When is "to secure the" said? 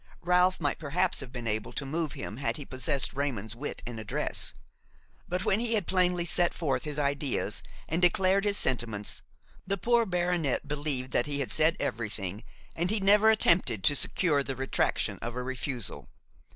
13.83-14.55